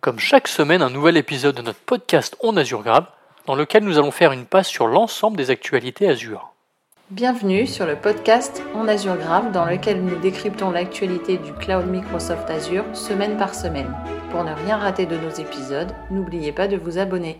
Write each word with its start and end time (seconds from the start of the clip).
Comme 0.00 0.18
chaque 0.18 0.48
semaine, 0.48 0.80
un 0.80 0.88
nouvel 0.88 1.18
épisode 1.18 1.56
de 1.56 1.60
notre 1.60 1.78
podcast 1.80 2.34
On 2.40 2.56
Azure 2.56 2.82
Grave, 2.82 3.04
dans 3.44 3.54
lequel 3.54 3.84
nous 3.84 3.98
allons 3.98 4.10
faire 4.10 4.32
une 4.32 4.46
passe 4.46 4.68
sur 4.68 4.86
l'ensemble 4.86 5.36
des 5.36 5.50
actualités 5.50 6.08
Azure. 6.08 6.54
Bienvenue 7.10 7.66
sur 7.66 7.84
le 7.84 7.96
podcast 7.96 8.62
On 8.74 8.88
Azure 8.88 9.18
Grave, 9.18 9.52
dans 9.52 9.66
lequel 9.66 10.02
nous 10.02 10.16
décryptons 10.16 10.70
l'actualité 10.70 11.36
du 11.36 11.52
cloud 11.52 11.86
Microsoft 11.86 12.48
Azure 12.48 12.86
semaine 12.94 13.36
par 13.36 13.54
semaine. 13.54 13.94
Pour 14.30 14.42
ne 14.42 14.54
rien 14.54 14.78
rater 14.78 15.04
de 15.04 15.18
nos 15.18 15.28
épisodes, 15.28 15.92
n'oubliez 16.10 16.52
pas 16.52 16.66
de 16.66 16.78
vous 16.78 16.96
abonner. 16.96 17.38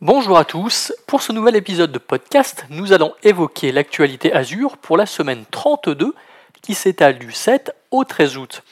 Bonjour 0.00 0.36
à 0.36 0.44
tous, 0.44 0.92
pour 1.06 1.22
ce 1.22 1.30
nouvel 1.30 1.54
épisode 1.54 1.92
de 1.92 1.98
podcast, 1.98 2.66
nous 2.70 2.92
allons 2.92 3.14
évoquer 3.22 3.70
l'actualité 3.70 4.32
Azure 4.32 4.78
pour 4.78 4.96
la 4.96 5.06
semaine 5.06 5.44
32 5.52 6.12
qui 6.60 6.74
s'étale 6.74 7.20
du 7.20 7.30
7 7.30 7.72
au 7.92 8.02
13 8.02 8.36
août. 8.36 8.64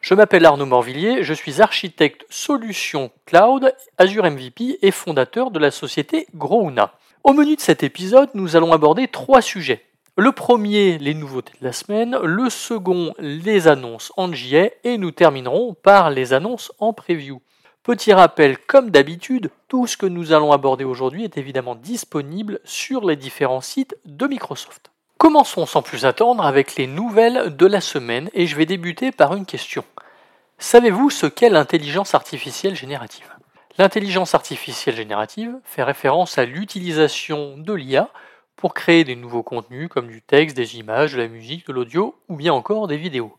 Je 0.00 0.14
m'appelle 0.14 0.46
Arnaud 0.46 0.64
Morvillier, 0.64 1.22
je 1.22 1.34
suis 1.34 1.60
architecte 1.60 2.24
solution 2.30 3.10
cloud 3.26 3.74
Azure 3.98 4.24
MVP 4.24 4.78
et 4.80 4.90
fondateur 4.92 5.50
de 5.50 5.58
la 5.58 5.70
société 5.70 6.26
Grouna. 6.34 6.94
Au 7.22 7.34
menu 7.34 7.54
de 7.54 7.60
cet 7.60 7.82
épisode, 7.82 8.30
nous 8.32 8.56
allons 8.56 8.72
aborder 8.72 9.08
trois 9.08 9.42
sujets. 9.42 9.84
Le 10.16 10.32
premier, 10.32 10.96
les 10.96 11.12
nouveautés 11.12 11.52
de 11.60 11.66
la 11.66 11.74
semaine, 11.74 12.16
le 12.22 12.48
second, 12.48 13.12
les 13.18 13.68
annonces 13.68 14.10
en 14.16 14.32
JA 14.32 14.70
et 14.84 14.96
nous 14.96 15.10
terminerons 15.10 15.74
par 15.74 16.08
les 16.08 16.32
annonces 16.32 16.72
en 16.78 16.94
preview. 16.94 17.42
Petit 17.82 18.14
rappel, 18.14 18.56
comme 18.56 18.90
d'habitude, 18.90 19.50
tout 19.68 19.86
ce 19.86 19.98
que 19.98 20.06
nous 20.06 20.32
allons 20.32 20.52
aborder 20.52 20.84
aujourd'hui 20.84 21.24
est 21.24 21.36
évidemment 21.36 21.74
disponible 21.74 22.60
sur 22.64 23.04
les 23.04 23.16
différents 23.16 23.60
sites 23.60 23.96
de 24.06 24.26
Microsoft. 24.26 24.90
Commençons 25.20 25.66
sans 25.66 25.82
plus 25.82 26.06
attendre 26.06 26.46
avec 26.46 26.76
les 26.76 26.86
nouvelles 26.86 27.54
de 27.54 27.66
la 27.66 27.82
semaine 27.82 28.30
et 28.32 28.46
je 28.46 28.56
vais 28.56 28.64
débuter 28.64 29.12
par 29.12 29.36
une 29.36 29.44
question. 29.44 29.84
Savez-vous 30.56 31.10
ce 31.10 31.26
qu'est 31.26 31.50
l'intelligence 31.50 32.14
artificielle 32.14 32.74
générative? 32.74 33.28
L'intelligence 33.76 34.34
artificielle 34.34 34.96
générative 34.96 35.58
fait 35.62 35.82
référence 35.82 36.38
à 36.38 36.46
l'utilisation 36.46 37.58
de 37.58 37.74
l'IA 37.74 38.08
pour 38.56 38.72
créer 38.72 39.04
des 39.04 39.14
nouveaux 39.14 39.42
contenus 39.42 39.90
comme 39.90 40.08
du 40.08 40.22
texte, 40.22 40.56
des 40.56 40.78
images, 40.78 41.12
de 41.12 41.18
la 41.18 41.28
musique, 41.28 41.66
de 41.66 41.74
l'audio 41.74 42.18
ou 42.28 42.36
bien 42.36 42.54
encore 42.54 42.88
des 42.88 42.96
vidéos. 42.96 43.36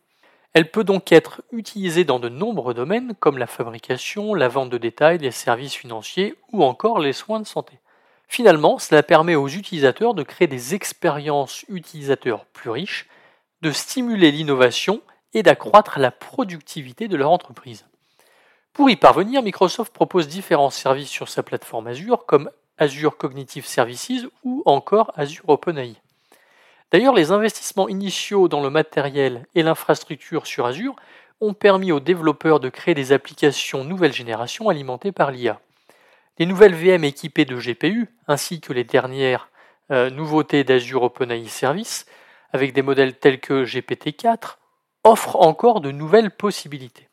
Elle 0.54 0.70
peut 0.70 0.84
donc 0.84 1.12
être 1.12 1.42
utilisée 1.52 2.04
dans 2.04 2.20
de 2.20 2.30
nombreux 2.30 2.76
domaines 2.76 3.16
comme 3.20 3.40
la 3.40 3.48
fabrication, 3.48 4.36
la 4.36 4.50
vente 4.50 4.70
de 4.70 4.78
détail, 4.78 5.18
les 5.18 5.32
services 5.32 5.74
financiers 5.74 6.36
ou 6.52 6.64
encore 6.64 7.00
les 7.00 7.14
soins 7.14 7.40
de 7.40 7.48
santé. 7.48 7.80
Finalement, 8.32 8.80
cela 8.80 9.04
permet 9.04 9.36
aux 9.36 9.50
utilisateurs 9.50 10.14
de 10.14 10.24
créer 10.24 10.48
des 10.48 10.74
expériences 10.74 11.66
utilisateurs 11.68 12.46
plus 12.46 12.70
riches, 12.70 13.10
de 13.62 13.74
stimuler 13.74 14.32
l'innovation 14.32 15.02
et 15.34 15.44
d'accroître 15.44 16.00
la 16.00 16.12
productivité 16.12 17.10
de 17.10 17.18
leur 17.18 17.30
entreprise. 17.30 17.86
Pour 18.72 18.90
y 18.90 18.96
parvenir, 18.96 19.44
Microsoft 19.44 19.92
propose 19.92 20.30
différents 20.30 20.70
services 20.70 21.10
sur 21.10 21.28
sa 21.28 21.44
plateforme 21.44 21.88
Azure 21.88 22.26
comme 22.26 22.50
Azure 22.78 23.18
Cognitive 23.18 23.66
Services 23.66 24.26
ou 24.46 24.64
encore 24.66 25.12
Azure 25.18 25.50
OpenAI. 25.50 25.96
D'ailleurs, 26.94 27.14
les 27.14 27.32
investissements 27.32 27.90
initiaux 27.90 28.48
dans 28.48 28.64
le 28.64 28.70
matériel 28.70 29.46
et 29.56 29.62
l'infrastructure 29.62 30.48
sur 30.48 30.66
Azure 30.66 30.96
ont 31.42 31.54
permis 31.54 31.92
aux 31.92 32.00
développeurs 32.00 32.62
de 32.62 32.70
créer 32.70 32.96
des 32.96 33.12
applications 33.12 33.84
nouvelle 33.84 34.14
génération 34.14 34.70
alimentées 34.70 35.12
par 35.12 35.32
l'IA. 35.32 35.60
Les 36.40 36.46
nouvelles 36.46 36.76
VM 36.76 37.04
équipées 37.04 37.46
de 37.46 37.58
GPU, 37.58 38.08
ainsi 38.28 38.62
que 38.62 38.74
les 38.74 38.84
dernières 38.84 39.50
euh, 39.92 40.10
nouveautés 40.10 40.64
d'Azure 40.64 41.04
OpenAI 41.04 41.48
Service, 41.48 42.06
avec 42.54 42.74
des 42.74 42.82
modèles 42.82 43.18
tels 43.18 43.40
que 43.40 43.66
GPT-4, 43.66 44.58
offrent 45.04 45.38
encore 45.38 45.82
de 45.82 45.92
nouvelles 45.92 46.32
possibilités. 46.32 47.08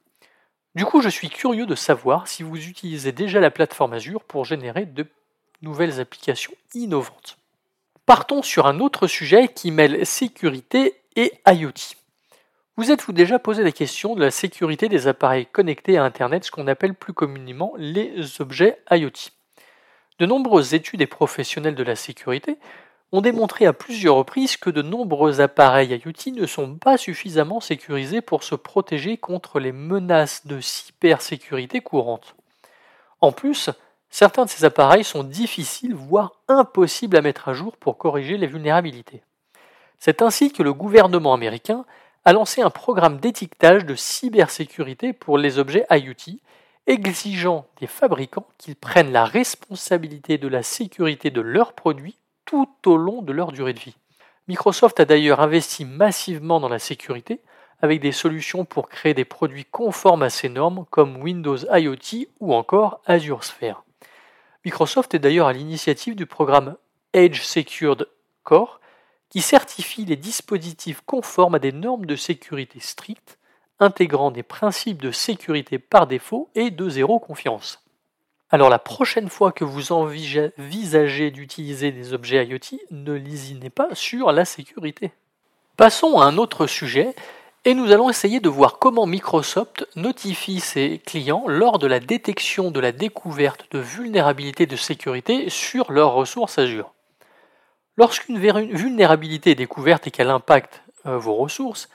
Du 0.74 0.84
coup, 0.84 1.00
je 1.00 1.08
suis 1.08 1.28
curieux 1.28 1.66
de 1.66 1.74
savoir 1.74 2.28
si 2.28 2.42
vous 2.42 2.68
utilisez 2.68 3.12
déjà 3.12 3.40
la 3.40 3.50
plateforme 3.50 3.94
Azure 3.94 4.22
pour 4.22 4.44
générer 4.44 4.86
de 4.86 5.06
nouvelles 5.62 6.00
applications 6.00 6.52
innovantes. 6.74 7.38
Partons 8.06 8.42
sur 8.42 8.66
un 8.66 8.78
autre 8.78 9.06
sujet 9.06 9.48
qui 9.48 9.70
mêle 9.70 10.06
sécurité 10.06 10.94
et 11.16 11.32
IoT. 11.46 11.97
Vous 12.78 12.92
êtes-vous 12.92 13.12
déjà 13.12 13.40
posé 13.40 13.64
la 13.64 13.72
question 13.72 14.14
de 14.14 14.20
la 14.20 14.30
sécurité 14.30 14.88
des 14.88 15.08
appareils 15.08 15.46
connectés 15.46 15.98
à 15.98 16.04
Internet, 16.04 16.44
ce 16.44 16.52
qu'on 16.52 16.68
appelle 16.68 16.94
plus 16.94 17.12
communément 17.12 17.72
les 17.76 18.40
objets 18.40 18.80
IoT 18.92 19.32
De 20.20 20.26
nombreuses 20.26 20.74
études 20.74 21.00
et 21.00 21.08
professionnels 21.08 21.74
de 21.74 21.82
la 21.82 21.96
sécurité 21.96 22.56
ont 23.10 23.20
démontré 23.20 23.66
à 23.66 23.72
plusieurs 23.72 24.14
reprises 24.14 24.56
que 24.56 24.70
de 24.70 24.82
nombreux 24.82 25.40
appareils 25.40 25.88
IoT 25.90 26.32
ne 26.36 26.46
sont 26.46 26.76
pas 26.76 26.96
suffisamment 26.96 27.58
sécurisés 27.58 28.20
pour 28.20 28.44
se 28.44 28.54
protéger 28.54 29.16
contre 29.16 29.58
les 29.58 29.72
menaces 29.72 30.46
de 30.46 30.60
cybersécurité 30.60 31.80
courantes. 31.80 32.36
En 33.20 33.32
plus, 33.32 33.70
certains 34.08 34.44
de 34.44 34.50
ces 34.50 34.64
appareils 34.64 35.02
sont 35.02 35.24
difficiles, 35.24 35.96
voire 35.96 36.34
impossibles 36.46 37.16
à 37.16 37.22
mettre 37.22 37.48
à 37.48 37.54
jour 37.54 37.76
pour 37.76 37.98
corriger 37.98 38.38
les 38.38 38.46
vulnérabilités. 38.46 39.24
C'est 39.98 40.22
ainsi 40.22 40.52
que 40.52 40.62
le 40.62 40.72
gouvernement 40.72 41.34
américain 41.34 41.84
a 42.28 42.34
lancé 42.34 42.60
un 42.60 42.68
programme 42.68 43.20
d'étiquetage 43.20 43.86
de 43.86 43.94
cybersécurité 43.94 45.14
pour 45.14 45.38
les 45.38 45.58
objets 45.58 45.86
IoT, 45.90 46.40
exigeant 46.86 47.64
des 47.80 47.86
fabricants 47.86 48.44
qu'ils 48.58 48.76
prennent 48.76 49.12
la 49.12 49.24
responsabilité 49.24 50.36
de 50.36 50.46
la 50.46 50.62
sécurité 50.62 51.30
de 51.30 51.40
leurs 51.40 51.72
produits 51.72 52.18
tout 52.44 52.68
au 52.84 52.98
long 52.98 53.22
de 53.22 53.32
leur 53.32 53.50
durée 53.50 53.72
de 53.72 53.78
vie. 53.78 53.96
Microsoft 54.46 55.00
a 55.00 55.06
d'ailleurs 55.06 55.40
investi 55.40 55.86
massivement 55.86 56.60
dans 56.60 56.68
la 56.68 56.78
sécurité 56.78 57.40
avec 57.80 58.02
des 58.02 58.12
solutions 58.12 58.66
pour 58.66 58.90
créer 58.90 59.14
des 59.14 59.24
produits 59.24 59.64
conformes 59.64 60.22
à 60.22 60.28
ces 60.28 60.50
normes 60.50 60.84
comme 60.90 61.22
Windows 61.22 61.56
IoT 61.56 62.26
ou 62.40 62.52
encore 62.52 63.00
Azure 63.06 63.42
Sphere. 63.42 63.84
Microsoft 64.66 65.14
est 65.14 65.18
d'ailleurs 65.18 65.46
à 65.46 65.54
l'initiative 65.54 66.14
du 66.14 66.26
programme 66.26 66.76
Edge 67.14 67.40
Secured 67.40 68.06
Core 68.42 68.80
qui 69.30 69.40
certifie 69.40 70.04
les 70.04 70.16
dispositifs 70.16 71.02
conformes 71.04 71.56
à 71.56 71.58
des 71.58 71.72
normes 71.72 72.06
de 72.06 72.16
sécurité 72.16 72.80
strictes, 72.80 73.38
intégrant 73.80 74.30
des 74.30 74.42
principes 74.42 75.02
de 75.02 75.12
sécurité 75.12 75.78
par 75.78 76.06
défaut 76.06 76.48
et 76.54 76.70
de 76.70 76.88
zéro 76.88 77.18
confiance. 77.18 77.84
Alors 78.50 78.70
la 78.70 78.78
prochaine 78.78 79.28
fois 79.28 79.52
que 79.52 79.64
vous 79.64 79.92
envisagez 79.92 81.30
d'utiliser 81.30 81.92
des 81.92 82.14
objets 82.14 82.46
IoT, 82.46 82.80
ne 82.90 83.12
lésinez 83.12 83.70
pas 83.70 83.94
sur 83.94 84.32
la 84.32 84.46
sécurité. 84.46 85.12
Passons 85.76 86.18
à 86.18 86.24
un 86.24 86.38
autre 86.38 86.66
sujet 86.66 87.14
et 87.66 87.74
nous 87.74 87.92
allons 87.92 88.08
essayer 88.08 88.40
de 88.40 88.48
voir 88.48 88.78
comment 88.78 89.06
Microsoft 89.06 89.86
notifie 89.96 90.60
ses 90.60 90.98
clients 91.04 91.44
lors 91.46 91.78
de 91.78 91.86
la 91.86 92.00
détection 92.00 92.70
de 92.70 92.80
la 92.80 92.92
découverte 92.92 93.66
de 93.70 93.78
vulnérabilités 93.78 94.66
de 94.66 94.76
sécurité 94.76 95.50
sur 95.50 95.92
leurs 95.92 96.14
ressources 96.14 96.58
Azure. 96.58 96.94
Lorsqu'une 97.98 98.38
vulnérabilité 98.38 99.50
est 99.50 99.56
découverte 99.56 100.06
et 100.06 100.12
qu'elle 100.12 100.30
impacte 100.30 100.84
euh, 101.04 101.18
vos 101.18 101.34
ressources, 101.34 101.88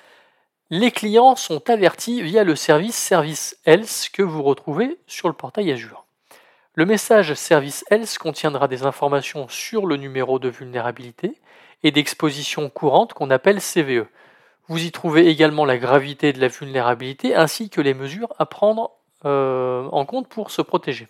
les 0.69 0.91
clients 0.91 1.37
sont 1.37 1.69
avertis 1.69 2.21
via 2.21 2.43
le 2.43 2.57
service 2.57 2.97
Service 2.97 3.57
Else 3.63 4.09
que 4.09 4.21
vous 4.21 4.43
retrouvez 4.43 4.99
sur 5.07 5.29
le 5.29 5.33
portail 5.33 5.71
Azure. 5.71 6.03
Le 6.75 6.85
message 6.85 7.33
Service 7.35 7.85
Else 7.89 8.17
contiendra 8.17 8.67
des 8.67 8.83
informations 8.83 9.47
sur 9.47 9.85
le 9.85 9.95
numéro 9.95 10.39
de 10.39 10.49
vulnérabilité 10.49 11.39
et 11.83 11.91
d'exposition 11.91 12.69
courante 12.69 13.13
qu'on 13.13 13.29
appelle 13.29 13.61
CVE. 13.61 14.07
Vous 14.67 14.83
y 14.83 14.91
trouvez 14.91 15.29
également 15.29 15.63
la 15.63 15.77
gravité 15.77 16.33
de 16.33 16.41
la 16.41 16.49
vulnérabilité 16.49 17.33
ainsi 17.33 17.69
que 17.69 17.79
les 17.79 17.93
mesures 17.93 18.33
à 18.39 18.45
prendre 18.45 18.91
euh, 19.23 19.87
en 19.93 20.03
compte 20.03 20.27
pour 20.27 20.51
se 20.51 20.61
protéger. 20.61 21.07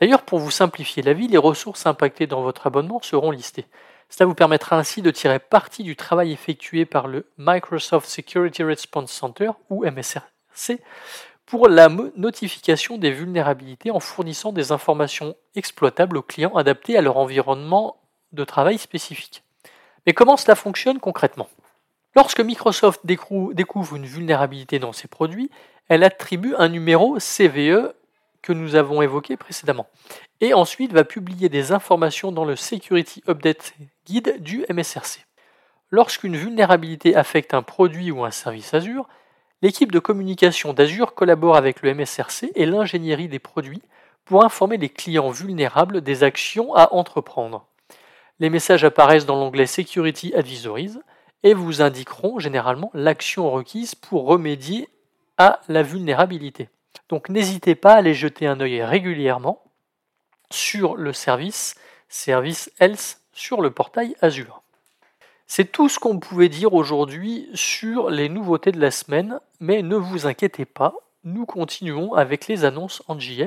D'ailleurs, 0.00 0.22
pour 0.22 0.40
vous 0.40 0.50
simplifier 0.50 1.04
la 1.04 1.12
vie, 1.12 1.28
les 1.28 1.38
ressources 1.38 1.86
impactées 1.86 2.26
dans 2.26 2.42
votre 2.42 2.66
abonnement 2.66 2.98
seront 3.00 3.30
listées. 3.30 3.66
Cela 4.08 4.26
vous 4.26 4.34
permettra 4.34 4.76
ainsi 4.76 5.02
de 5.02 5.10
tirer 5.10 5.38
parti 5.38 5.82
du 5.82 5.96
travail 5.96 6.32
effectué 6.32 6.84
par 6.84 7.08
le 7.08 7.26
Microsoft 7.38 8.08
Security 8.08 8.62
Response 8.62 9.10
Center, 9.10 9.50
ou 9.70 9.84
MSRC, 9.84 10.80
pour 11.46 11.68
la 11.68 11.88
notification 11.88 12.96
des 12.96 13.10
vulnérabilités 13.10 13.90
en 13.90 14.00
fournissant 14.00 14.52
des 14.52 14.72
informations 14.72 15.36
exploitables 15.54 16.16
aux 16.16 16.22
clients 16.22 16.56
adaptés 16.56 16.96
à 16.96 17.02
leur 17.02 17.16
environnement 17.16 17.96
de 18.32 18.44
travail 18.44 18.78
spécifique. 18.78 19.42
Mais 20.06 20.12
comment 20.12 20.36
cela 20.36 20.54
fonctionne 20.54 21.00
concrètement? 21.00 21.48
Lorsque 22.16 22.40
Microsoft 22.40 23.00
découvre 23.04 23.96
une 23.96 24.06
vulnérabilité 24.06 24.78
dans 24.78 24.92
ses 24.92 25.08
produits, 25.08 25.50
elle 25.88 26.04
attribue 26.04 26.54
un 26.56 26.68
numéro 26.68 27.18
CVE 27.18 27.92
que 28.44 28.52
nous 28.52 28.74
avons 28.74 29.00
évoqué 29.00 29.38
précédemment 29.38 29.86
et 30.42 30.52
ensuite 30.52 30.92
va 30.92 31.02
publier 31.02 31.48
des 31.48 31.72
informations 31.72 32.30
dans 32.30 32.44
le 32.44 32.56
Security 32.56 33.24
Update 33.26 33.72
Guide 34.04 34.42
du 34.42 34.66
MSRC. 34.68 35.24
Lorsqu'une 35.90 36.36
vulnérabilité 36.36 37.16
affecte 37.16 37.54
un 37.54 37.62
produit 37.62 38.10
ou 38.10 38.22
un 38.22 38.30
service 38.30 38.74
Azure, 38.74 39.08
l'équipe 39.62 39.90
de 39.90 39.98
communication 39.98 40.74
d'Azure 40.74 41.14
collabore 41.14 41.56
avec 41.56 41.80
le 41.80 41.94
MSRC 41.94 42.52
et 42.54 42.66
l'ingénierie 42.66 43.28
des 43.28 43.38
produits 43.38 43.82
pour 44.26 44.44
informer 44.44 44.76
les 44.76 44.90
clients 44.90 45.30
vulnérables 45.30 46.02
des 46.02 46.22
actions 46.22 46.74
à 46.74 46.92
entreprendre. 46.92 47.66
Les 48.40 48.50
messages 48.50 48.84
apparaissent 48.84 49.26
dans 49.26 49.36
l'onglet 49.36 49.66
Security 49.66 50.34
Advisories 50.34 50.98
et 51.44 51.54
vous 51.54 51.80
indiqueront 51.80 52.38
généralement 52.38 52.90
l'action 52.92 53.50
requise 53.50 53.94
pour 53.94 54.26
remédier 54.26 54.90
à 55.38 55.60
la 55.68 55.82
vulnérabilité. 55.82 56.68
Donc 57.08 57.28
n'hésitez 57.28 57.74
pas 57.74 57.94
à 57.94 57.98
aller 57.98 58.14
jeter 58.14 58.46
un 58.46 58.60
œil 58.60 58.82
régulièrement 58.82 59.62
sur 60.50 60.96
le 60.96 61.12
service, 61.12 61.74
service 62.08 62.70
Else 62.78 63.20
sur 63.32 63.60
le 63.60 63.70
portail 63.70 64.14
Azure. 64.20 64.62
C'est 65.46 65.70
tout 65.70 65.88
ce 65.88 65.98
qu'on 65.98 66.18
pouvait 66.18 66.48
dire 66.48 66.72
aujourd'hui 66.72 67.48
sur 67.54 68.08
les 68.10 68.28
nouveautés 68.28 68.72
de 68.72 68.80
la 68.80 68.90
semaine, 68.90 69.40
mais 69.60 69.82
ne 69.82 69.96
vous 69.96 70.26
inquiétez 70.26 70.64
pas, 70.64 70.94
nous 71.24 71.44
continuons 71.44 72.14
avec 72.14 72.48
les 72.48 72.64
annonces 72.64 73.02
en 73.08 73.18
JA. 73.18 73.46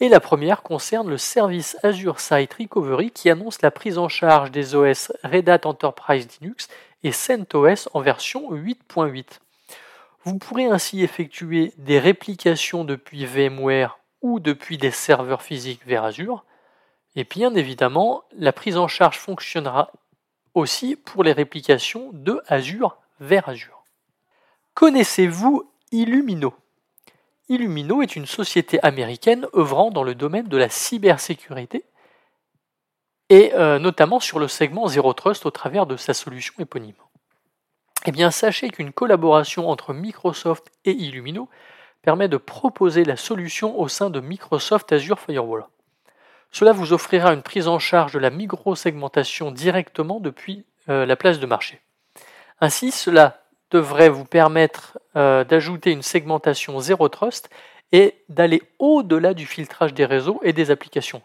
Et 0.00 0.08
la 0.08 0.20
première 0.20 0.62
concerne 0.62 1.10
le 1.10 1.18
service 1.18 1.76
Azure 1.82 2.20
Site 2.20 2.54
Recovery 2.54 3.10
qui 3.10 3.30
annonce 3.30 3.60
la 3.62 3.70
prise 3.70 3.98
en 3.98 4.08
charge 4.08 4.50
des 4.50 4.74
OS 4.74 5.12
Red 5.22 5.48
Hat 5.48 5.60
Enterprise 5.64 6.26
Linux 6.40 6.68
et 7.04 7.12
CentOS 7.12 7.88
en 7.92 8.00
version 8.00 8.50
8.8. 8.50 9.24
Vous 10.24 10.38
pourrez 10.38 10.66
ainsi 10.66 11.02
effectuer 11.02 11.72
des 11.78 11.98
réplications 11.98 12.84
depuis 12.84 13.24
VMware 13.24 13.98
ou 14.20 14.38
depuis 14.38 14.76
des 14.76 14.90
serveurs 14.90 15.42
physiques 15.42 15.86
vers 15.86 16.04
Azure. 16.04 16.44
Et 17.16 17.24
bien 17.24 17.54
évidemment, 17.54 18.22
la 18.36 18.52
prise 18.52 18.76
en 18.76 18.86
charge 18.86 19.18
fonctionnera 19.18 19.90
aussi 20.54 20.96
pour 20.96 21.24
les 21.24 21.32
réplications 21.32 22.10
de 22.12 22.40
Azure 22.46 22.98
vers 23.20 23.48
Azure. 23.48 23.84
Connaissez-vous 24.74 25.70
Illumino? 25.90 26.54
Illumino 27.48 28.02
est 28.02 28.14
une 28.14 28.26
société 28.26 28.78
américaine 28.82 29.46
œuvrant 29.54 29.90
dans 29.90 30.04
le 30.04 30.14
domaine 30.14 30.48
de 30.48 30.56
la 30.56 30.68
cybersécurité 30.68 31.84
et 33.28 33.52
euh, 33.54 33.78
notamment 33.78 34.20
sur 34.20 34.38
le 34.38 34.48
segment 34.48 34.86
Zero 34.86 35.12
Trust 35.14 35.46
au 35.46 35.50
travers 35.50 35.86
de 35.86 35.96
sa 35.96 36.14
solution 36.14 36.54
éponyme. 36.58 36.94
Eh 38.06 38.12
bien, 38.12 38.30
sachez 38.30 38.70
qu'une 38.70 38.92
collaboration 38.92 39.68
entre 39.68 39.92
Microsoft 39.92 40.70
et 40.86 40.92
Illumino 40.92 41.48
permet 42.02 42.28
de 42.28 42.38
proposer 42.38 43.04
la 43.04 43.16
solution 43.16 43.78
au 43.78 43.88
sein 43.88 44.08
de 44.08 44.20
Microsoft 44.20 44.90
Azure 44.92 45.20
Firewall. 45.20 45.66
Cela 46.50 46.72
vous 46.72 46.94
offrira 46.94 47.34
une 47.34 47.42
prise 47.42 47.68
en 47.68 47.78
charge 47.78 48.12
de 48.12 48.18
la 48.18 48.30
micro-segmentation 48.30 49.50
directement 49.50 50.18
depuis 50.18 50.64
euh, 50.88 51.04
la 51.04 51.16
place 51.16 51.38
de 51.40 51.46
marché. 51.46 51.80
Ainsi, 52.60 52.90
cela 52.90 53.42
devrait 53.70 54.08
vous 54.08 54.24
permettre 54.24 54.98
euh, 55.14 55.44
d'ajouter 55.44 55.92
une 55.92 56.02
segmentation 56.02 56.80
zéro 56.80 57.08
trust 57.08 57.50
et 57.92 58.16
d'aller 58.28 58.62
au-delà 58.78 59.34
du 59.34 59.46
filtrage 59.46 59.94
des 59.94 60.06
réseaux 60.06 60.40
et 60.42 60.52
des 60.52 60.70
applications. 60.70 61.22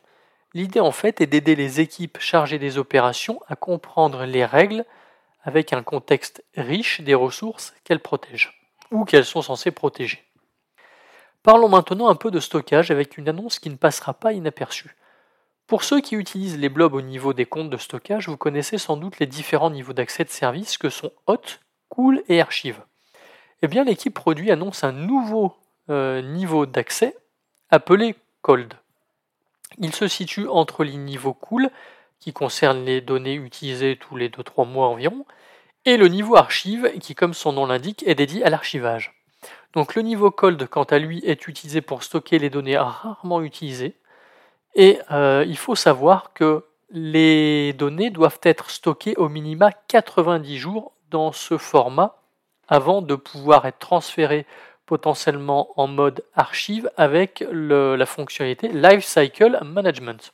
L'idée 0.53 0.79
en 0.79 0.91
fait 0.91 1.21
est 1.21 1.27
d'aider 1.27 1.55
les 1.55 1.79
équipes 1.79 2.17
chargées 2.19 2.59
des 2.59 2.77
opérations 2.77 3.39
à 3.47 3.55
comprendre 3.55 4.25
les 4.25 4.45
règles 4.45 4.85
avec 5.45 5.71
un 5.71 5.83
contexte 5.83 6.43
riche 6.57 6.99
des 7.01 7.13
ressources 7.13 7.73
qu'elles 7.83 8.01
protègent 8.01 8.59
ou 8.91 9.05
qu'elles 9.05 9.25
sont 9.25 9.41
censées 9.41 9.71
protéger. 9.71 10.23
Parlons 11.43 11.69
maintenant 11.69 12.09
un 12.09 12.15
peu 12.15 12.31
de 12.31 12.39
stockage 12.39 12.89
avec 12.89 13.17
une 13.17 13.29
annonce 13.29 13.59
qui 13.59 13.69
ne 13.69 13.75
passera 13.75 14.15
pas 14.15 14.33
inaperçue. 14.33 14.95
Pour 15.67 15.83
ceux 15.83 16.01
qui 16.01 16.15
utilisent 16.15 16.57
les 16.57 16.69
blobs 16.69 16.93
au 16.93 17.01
niveau 17.01 17.33
des 17.33 17.45
comptes 17.45 17.69
de 17.69 17.77
stockage, 17.77 18.27
vous 18.27 18.37
connaissez 18.37 18.77
sans 18.77 18.97
doute 18.97 19.19
les 19.19 19.27
différents 19.27 19.69
niveaux 19.69 19.93
d'accès 19.93 20.23
de 20.23 20.29
service 20.29 20.77
que 20.77 20.89
sont 20.89 21.11
Hot, 21.27 21.59
Cool 21.89 22.23
et 22.27 22.41
Archive. 22.41 22.81
Eh 23.61 23.67
bien, 23.67 23.83
l'équipe 23.83 24.13
produit 24.13 24.51
annonce 24.51 24.83
un 24.83 24.91
nouveau 24.91 25.55
euh, 25.89 26.21
niveau 26.21 26.65
d'accès 26.65 27.15
appelé 27.69 28.15
Cold. 28.41 28.73
Il 29.77 29.93
se 29.93 30.07
situe 30.07 30.47
entre 30.47 30.83
les 30.83 30.97
niveaux 30.97 31.33
Cool, 31.33 31.69
qui 32.25 32.33
concerne 32.33 32.85
les 32.85 33.01
données 33.01 33.35
utilisées 33.35 33.97
tous 33.97 34.15
les 34.15 34.29
2-3 34.29 34.67
mois 34.67 34.87
environ, 34.87 35.27
et 35.85 35.95
le 35.95 36.07
niveau 36.07 36.35
Archive, 36.35 36.91
qui, 36.99 37.13
comme 37.13 37.35
son 37.35 37.53
nom 37.53 37.67
l'indique, 37.67 38.03
est 38.07 38.15
dédié 38.15 38.43
à 38.43 38.49
l'archivage. 38.49 39.13
Donc 39.73 39.93
le 39.93 40.01
niveau 40.01 40.31
Cold, 40.31 40.67
quant 40.67 40.85
à 40.85 40.97
lui, 40.97 41.21
est 41.23 41.47
utilisé 41.47 41.81
pour 41.81 42.01
stocker 42.01 42.39
les 42.39 42.49
données 42.49 42.79
rarement 42.79 43.43
utilisées, 43.43 43.93
et 44.73 44.97
euh, 45.11 45.45
il 45.47 45.55
faut 45.55 45.75
savoir 45.75 46.33
que 46.33 46.65
les 46.89 47.73
données 47.73 48.09
doivent 48.09 48.39
être 48.41 48.71
stockées 48.71 49.15
au 49.17 49.29
minima 49.29 49.71
90 49.87 50.57
jours 50.57 50.93
dans 51.11 51.31
ce 51.31 51.59
format 51.59 52.23
avant 52.67 53.03
de 53.03 53.13
pouvoir 53.13 53.67
être 53.67 53.77
transférées 53.77 54.47
potentiellement 54.87 55.79
en 55.79 55.85
mode 55.85 56.23
archive 56.33 56.89
avec 56.97 57.45
la 57.51 58.05
fonctionnalité 58.07 58.69
Lifecycle 58.69 59.59
Management. 59.63 60.33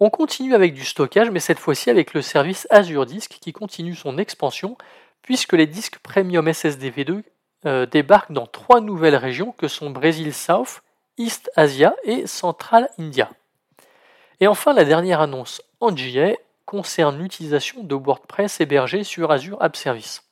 On 0.00 0.10
continue 0.10 0.54
avec 0.54 0.74
du 0.74 0.84
stockage, 0.84 1.30
mais 1.30 1.38
cette 1.38 1.60
fois-ci 1.60 1.88
avec 1.88 2.14
le 2.14 2.22
service 2.22 2.66
Azure 2.70 3.06
Disk 3.06 3.38
qui 3.40 3.52
continue 3.52 3.94
son 3.94 4.18
expansion 4.18 4.76
puisque 5.22 5.52
les 5.52 5.66
disques 5.66 5.98
Premium 5.98 6.52
SSD 6.52 6.90
V2 6.90 7.22
euh, 7.66 7.86
débarquent 7.86 8.32
dans 8.32 8.46
trois 8.46 8.80
nouvelles 8.80 9.16
régions 9.16 9.52
que 9.52 9.68
sont 9.68 9.90
Brésil 9.90 10.34
South, 10.34 10.82
East 11.16 11.50
Asia 11.54 11.94
et 12.02 12.26
Central 12.26 12.90
India. 12.98 13.30
Et 14.40 14.48
enfin, 14.48 14.72
la 14.72 14.84
dernière 14.84 15.20
annonce 15.20 15.62
en 15.80 15.96
JA 15.96 16.32
concerne 16.66 17.18
l'utilisation 17.18 17.84
de 17.84 17.94
WordPress 17.94 18.60
hébergé 18.60 19.04
sur 19.04 19.30
Azure 19.30 19.62
App 19.62 19.76
Service. 19.76 20.24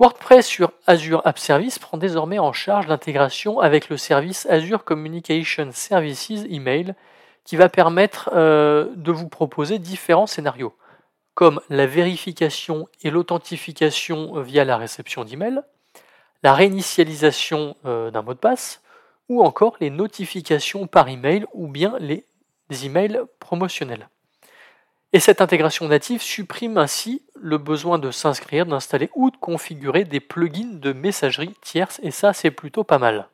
WordPress 0.00 0.46
sur 0.46 0.72
Azure 0.86 1.22
App 1.24 1.38
Service 1.38 1.78
prend 1.78 1.98
désormais 1.98 2.38
en 2.38 2.52
charge 2.52 2.88
l'intégration 2.88 3.60
avec 3.60 3.88
le 3.88 3.96
service 3.96 4.46
Azure 4.46 4.84
Communication 4.84 5.70
Services 5.72 6.44
Email 6.50 6.94
qui 7.48 7.56
va 7.56 7.70
permettre 7.70 8.28
euh, 8.34 8.92
de 8.94 9.10
vous 9.10 9.30
proposer 9.30 9.78
différents 9.78 10.26
scénarios, 10.26 10.76
comme 11.32 11.62
la 11.70 11.86
vérification 11.86 12.86
et 13.02 13.08
l'authentification 13.08 14.38
via 14.42 14.66
la 14.66 14.76
réception 14.76 15.24
d'email, 15.24 15.62
la 16.42 16.52
réinitialisation 16.52 17.74
euh, 17.86 18.10
d'un 18.10 18.20
mot 18.20 18.34
de 18.34 18.38
passe, 18.38 18.82
ou 19.30 19.42
encore 19.42 19.78
les 19.80 19.88
notifications 19.88 20.86
par 20.86 21.08
email 21.08 21.46
ou 21.54 21.68
bien 21.68 21.96
les 22.00 22.26
emails 22.84 23.22
promotionnels. 23.40 24.10
Et 25.14 25.18
cette 25.18 25.40
intégration 25.40 25.88
native 25.88 26.20
supprime 26.20 26.76
ainsi 26.76 27.22
le 27.34 27.56
besoin 27.56 27.98
de 27.98 28.10
s'inscrire, 28.10 28.66
d'installer 28.66 29.08
ou 29.14 29.30
de 29.30 29.38
configurer 29.38 30.04
des 30.04 30.20
plugins 30.20 30.74
de 30.74 30.92
messagerie 30.92 31.54
tierce, 31.62 31.98
et 32.02 32.10
ça 32.10 32.34
c'est 32.34 32.50
plutôt 32.50 32.84
pas 32.84 32.98
mal. 32.98 33.30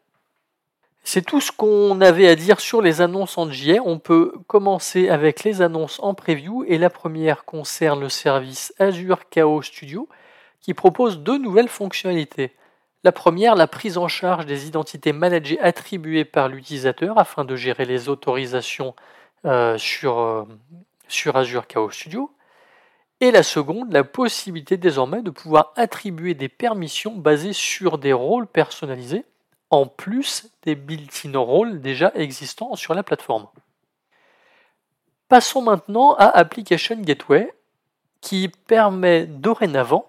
C'est 1.06 1.20
tout 1.20 1.42
ce 1.42 1.52
qu'on 1.52 2.00
avait 2.00 2.28
à 2.28 2.34
dire 2.34 2.60
sur 2.60 2.80
les 2.80 3.02
annonces 3.02 3.36
en 3.36 3.50
JA. 3.50 3.74
On 3.84 3.98
peut 3.98 4.32
commencer 4.46 5.10
avec 5.10 5.44
les 5.44 5.60
annonces 5.60 6.00
en 6.02 6.14
preview 6.14 6.64
et 6.66 6.78
la 6.78 6.88
première 6.88 7.44
concerne 7.44 8.00
le 8.00 8.08
service 8.08 8.72
Azure 8.78 9.28
Chaos 9.28 9.60
Studio 9.60 10.08
qui 10.62 10.72
propose 10.72 11.18
deux 11.18 11.36
nouvelles 11.36 11.68
fonctionnalités. 11.68 12.52
La 13.04 13.12
première, 13.12 13.54
la 13.54 13.66
prise 13.66 13.98
en 13.98 14.08
charge 14.08 14.46
des 14.46 14.66
identités 14.66 15.12
managées 15.12 15.60
attribuées 15.60 16.24
par 16.24 16.48
l'utilisateur 16.48 17.18
afin 17.18 17.44
de 17.44 17.54
gérer 17.54 17.84
les 17.84 18.08
autorisations 18.08 18.94
euh, 19.44 19.76
sur, 19.76 20.18
euh, 20.18 20.44
sur 21.06 21.36
Azure 21.36 21.66
Chaos 21.66 21.90
Studio. 21.90 22.30
Et 23.20 23.30
la 23.30 23.42
seconde, 23.42 23.92
la 23.92 24.04
possibilité 24.04 24.78
désormais 24.78 25.20
de 25.20 25.30
pouvoir 25.30 25.74
attribuer 25.76 26.32
des 26.32 26.48
permissions 26.48 27.14
basées 27.14 27.52
sur 27.52 27.98
des 27.98 28.14
rôles 28.14 28.46
personnalisés, 28.46 29.26
en 29.74 29.86
plus 29.86 30.48
des 30.62 30.74
built-in 30.74 31.36
rôles 31.38 31.80
déjà 31.80 32.12
existants 32.14 32.76
sur 32.76 32.94
la 32.94 33.02
plateforme. 33.02 33.46
Passons 35.28 35.62
maintenant 35.62 36.14
à 36.14 36.26
Application 36.26 36.96
Gateway, 37.00 37.52
qui 38.20 38.48
permet 38.48 39.26
dorénavant 39.26 40.06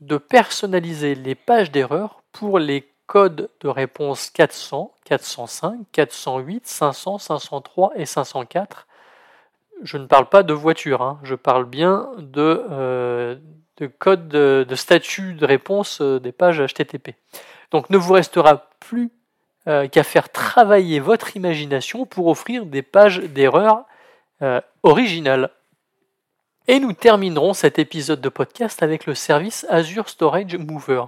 de 0.00 0.16
personnaliser 0.16 1.14
les 1.14 1.34
pages 1.34 1.70
d'erreur 1.70 2.22
pour 2.32 2.58
les 2.58 2.88
codes 3.06 3.50
de 3.60 3.68
réponse 3.68 4.30
400, 4.30 4.94
405, 5.04 5.80
408, 5.92 6.66
500, 6.66 7.18
503 7.18 7.92
et 7.96 8.06
504. 8.06 8.86
Je 9.82 9.98
ne 9.98 10.06
parle 10.06 10.28
pas 10.28 10.42
de 10.42 10.52
voiture, 10.52 11.02
hein. 11.02 11.18
je 11.22 11.34
parle 11.34 11.64
bien 11.64 12.10
de, 12.18 12.64
euh, 12.70 13.36
de 13.78 13.86
code 13.86 14.28
de, 14.28 14.74
statut 14.74 15.34
de 15.34 15.44
réponse 15.44 16.00
euh, 16.00 16.20
des 16.20 16.32
pages 16.32 16.62
HTTP. 16.64 17.16
Donc 17.70 17.90
ne 17.90 17.96
vous 17.96 18.12
restera 18.12 18.68
plus 18.80 19.10
euh, 19.68 19.88
qu'à 19.88 20.02
faire 20.02 20.30
travailler 20.30 21.00
votre 21.00 21.36
imagination 21.36 22.06
pour 22.06 22.26
offrir 22.26 22.66
des 22.66 22.82
pages 22.82 23.20
d'erreur 23.20 23.84
originales. 24.82 25.50
Et 26.66 26.80
nous 26.80 26.94
terminerons 26.94 27.52
cet 27.52 27.78
épisode 27.78 28.22
de 28.22 28.28
podcast 28.30 28.82
avec 28.82 29.04
le 29.04 29.14
service 29.14 29.66
Azure 29.68 30.08
Storage 30.08 30.56
Mover. 30.56 31.04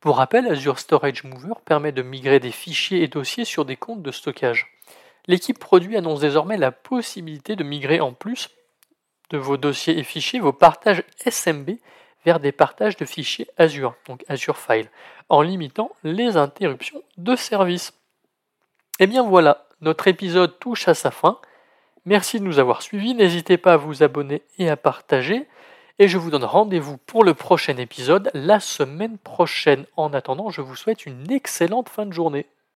Pour 0.00 0.16
rappel, 0.16 0.48
Azure 0.48 0.80
Storage 0.80 1.22
Mover 1.22 1.54
permet 1.64 1.92
de 1.92 2.02
migrer 2.02 2.40
des 2.40 2.50
fichiers 2.50 3.02
et 3.02 3.08
dossiers 3.08 3.44
sur 3.44 3.64
des 3.64 3.76
comptes 3.76 4.02
de 4.02 4.10
stockage. 4.10 4.66
L'équipe 5.28 5.58
produit 5.60 5.96
annonce 5.96 6.18
désormais 6.18 6.56
la 6.56 6.72
possibilité 6.72 7.54
de 7.54 7.62
migrer 7.62 8.00
en 8.00 8.12
plus 8.12 8.50
de 9.30 9.38
vos 9.38 9.56
dossiers 9.56 9.96
et 9.96 10.02
fichiers 10.02 10.40
vos 10.40 10.52
partages 10.52 11.04
SMB 11.24 11.70
vers 12.24 12.40
des 12.40 12.52
partages 12.52 12.96
de 12.96 13.04
fichiers 13.04 13.48
Azure, 13.58 13.94
donc 14.06 14.24
Azure 14.28 14.58
File, 14.58 14.90
en 15.28 15.42
limitant 15.42 15.90
les 16.04 16.36
interruptions 16.36 17.02
de 17.16 17.36
service. 17.36 17.92
Et 18.98 19.04
eh 19.04 19.06
bien 19.06 19.22
voilà, 19.22 19.66
notre 19.80 20.08
épisode 20.08 20.58
touche 20.58 20.88
à 20.88 20.94
sa 20.94 21.10
fin. 21.10 21.38
Merci 22.04 22.38
de 22.38 22.44
nous 22.44 22.58
avoir 22.58 22.82
suivis, 22.82 23.14
n'hésitez 23.14 23.56
pas 23.56 23.74
à 23.74 23.76
vous 23.76 24.02
abonner 24.02 24.42
et 24.58 24.68
à 24.68 24.76
partager 24.76 25.48
et 25.98 26.08
je 26.08 26.18
vous 26.18 26.30
donne 26.30 26.44
rendez-vous 26.44 26.96
pour 26.96 27.22
le 27.22 27.34
prochain 27.34 27.76
épisode 27.76 28.30
la 28.34 28.60
semaine 28.60 29.18
prochaine. 29.18 29.86
En 29.96 30.12
attendant, 30.12 30.50
je 30.50 30.60
vous 30.60 30.74
souhaite 30.74 31.06
une 31.06 31.30
excellente 31.30 31.88
fin 31.88 32.06
de 32.06 32.12
journée. 32.12 32.46